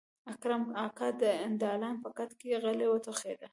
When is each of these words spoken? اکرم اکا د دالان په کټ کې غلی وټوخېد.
اکرم 0.33 0.63
اکا 0.85 1.07
د 1.21 1.23
دالان 1.61 1.95
په 2.03 2.09
کټ 2.17 2.31
کې 2.39 2.59
غلی 2.63 2.87
وټوخېد. 2.89 3.41